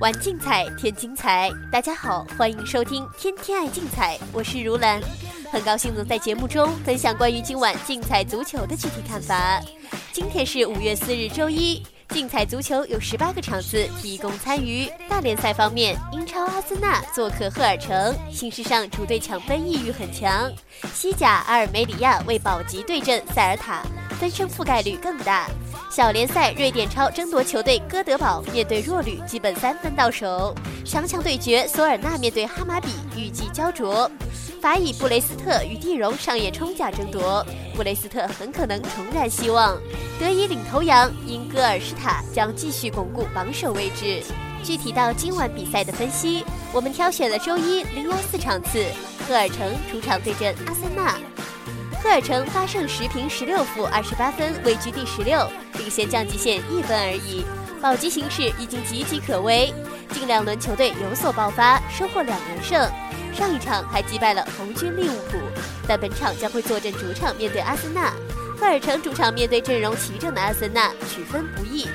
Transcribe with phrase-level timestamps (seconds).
[0.00, 5.00] 玩竞彩添精彩，大家好，欢迎收听《天天爱竞彩》，我是如兰，
[5.50, 9.60] 很高兴能在节目中分享关于今晚竞彩足球的具体看法。
[10.12, 11.82] 今天是五月四日，周一。
[12.10, 14.88] 竞彩足球有十八个场次提供参与。
[15.08, 20.52] 大联赛方面，英超阿森纳做客赫尔城，形式上主队抢分意欲很强。
[20.92, 23.82] 西甲阿尔梅里亚为保级对阵塞尔塔，
[24.20, 25.48] 分胜覆盖率更大。
[25.94, 30.52] 小联赛瑞典超争夺球队哥德堡面对弱旅，基本三分到手。
[30.84, 34.10] 强强对决，索尔纳面对哈马比，预计焦灼。
[34.60, 37.46] 法乙布雷斯特与蒂荣上演冲甲争夺，
[37.76, 39.78] 布雷斯特很可能重燃希望。
[40.18, 44.20] 德乙领头羊因戈尔施塔将继续巩固榜首位置。
[44.64, 48.84] 具体到今晚比赛的分析，我们挑选了周一零幺四场次，
[49.28, 51.14] 赫尔城主场对阵阿森纳。
[52.04, 57.46] 赫尔城八胜十平十六负二十八分，位居第十六，领先降级线一分而已，
[57.80, 59.72] 保级形势已经岌岌可危。
[60.10, 62.86] 近两轮球队有所爆发，收获两连胜。
[63.32, 65.38] 上一场还击败了红军利物浦，
[65.88, 68.12] 但本场将会坐镇主场面对阿森纳。
[68.60, 71.88] 赫尔城主场面对阵容齐整的阿森纳，取分不易。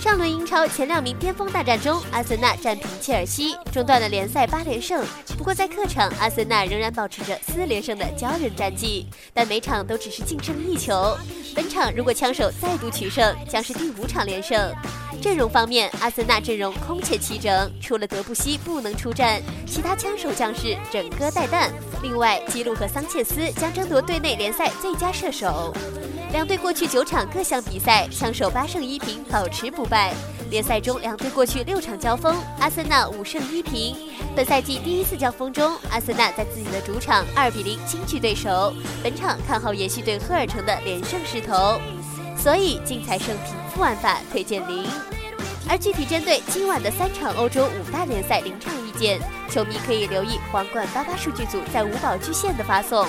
[0.00, 5.04] 上轮英超前两名巅峰大战中，阿森纳战平切尔西，中断了联赛八连胜。
[5.36, 11.14] 不过在客场，阿森纳仍然保持着四连胜的骄人战绩，但每场都只是净胜一球。
[11.54, 14.74] 本场如果枪手再度取胜，将是第五场连胜。
[15.20, 21.70] 阵容方面，阿森纳阵容空前齐整，除了德布西不能出战，其他枪手将士整个带弹。
[22.02, 25.74] 另外，基鲁和桑切斯将争夺队内联赛最佳射手。
[26.32, 30.14] 两队过去九场各项比赛，枪手八胜一平，保持不败。
[30.50, 33.96] 联赛中两队过去六场交锋，阿森纳五胜一平。
[34.34, 38.72] 本赛季第一次交锋中，阿森纳在自己的主场二比零轻取对手。
[39.02, 41.80] 本场看好延续对赫尔城的连胜势头。
[42.36, 44.84] 所以竞彩胜平负玩法推荐零，
[45.68, 53.06] 而具体针对今晚的三场欧洲五大联赛临场意见，球迷可以留意皇冠八八数据组在五宝巨献的发送，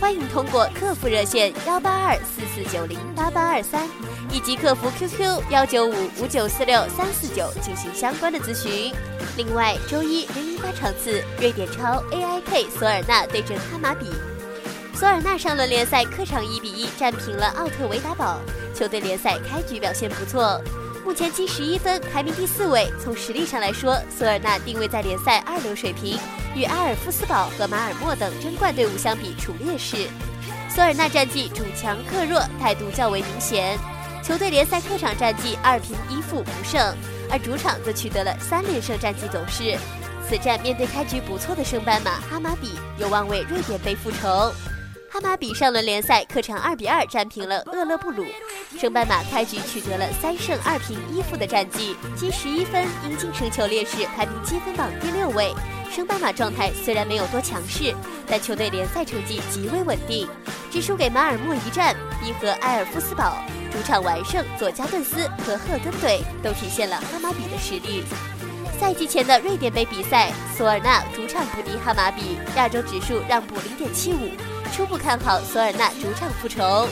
[0.00, 3.88] 欢迎通过客服热线幺八二四四九零八八二三
[4.30, 8.92] 以及客服 QQ 幺九五五九四六三四九进行相关的咨询。
[9.36, 14.06] 另外，周一零一八场次，瑞典超 AIK 索尔纳对阵哈马比。
[14.94, 18.40] 索尔纳上轮联赛客场一比一战平了奥特维达堡，
[18.74, 20.58] 球队联赛开局表现不错，
[21.06, 22.92] 目前积十一分，排名第四位。
[23.00, 26.18] 从实力上来说，索尔纳定位在联赛二流水平，
[26.52, 30.08] 与阿尔夫斯堡和马尔默等争冠队伍相比处劣势。
[30.68, 33.78] 索尔纳战绩主强客弱，态度较为明显。
[34.20, 36.92] 球队联赛客场战绩二平一负不胜，
[37.30, 39.78] 而主场则取得了三连胜战绩走势。
[40.28, 44.52] 此战面对开局不错的升班马哈马比，有望为瑞典杯复仇。
[45.08, 48.26] 哈马比上轮联赛客场二比二战平了厄勒布鲁，
[48.78, 55.54] 升班马开局取得了三胜二平一负的战绩，积十一分，因净胜球劣势排名积分榜第六位。
[55.90, 57.94] 升班马状态虽然没有多强势，
[58.26, 60.28] 但球队联赛成绩极为稳定，
[60.70, 63.38] 只输给马尔默一战，逼和埃尔夫斯堡，
[63.72, 68.04] 主场完胜佐加顿斯和赫根队，都体现了哈马比的实力。
[68.78, 74.30] 赛季前的瑞典杯比赛，索尔纳主场不敌哈马比，亚洲指数让步零点七五。
[74.74, 76.86] 初步看好索尔纳主场复仇，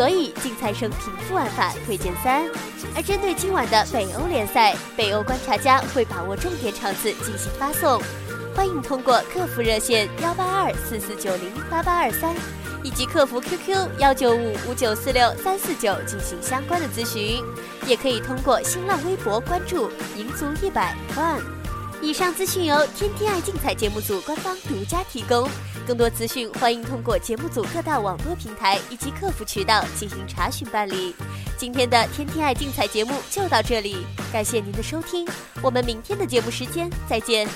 [0.00, 2.48] 所以竞彩胜平负玩法推荐三。
[2.96, 8.00] 而针对今晚的北欧联赛，北欧观察家会把握重点场次进行发送，
[8.56, 12.34] 欢迎通过客服热线幺八二四四九零八八二三，
[12.82, 17.44] 以及客服 QQ 幺九五五九四六三四九进行相关的咨询，
[17.86, 21.59] 也可以通过新浪微博关注赢足一百 One。
[22.02, 25.46] 以上资讯由天天爱竞彩节目组官方独家提供，
[25.86, 31.14] 更多资讯欢迎通过节目组各大网络平台以及客服渠道进行查询办理。
[31.58, 33.98] 今天的天天爱竞彩节目就到这里，
[34.32, 35.28] 感谢您的收听，
[35.62, 37.46] 我们明天的节目时间再见。